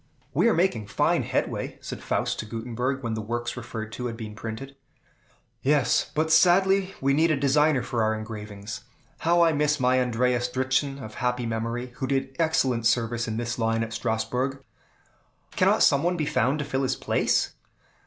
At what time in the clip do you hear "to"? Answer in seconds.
2.39-2.47, 3.91-4.07, 16.57-16.65